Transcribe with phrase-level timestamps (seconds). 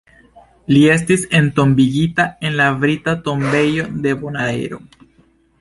[0.71, 4.85] Li estis entombigita en la Brita Tombejo de Bonaero.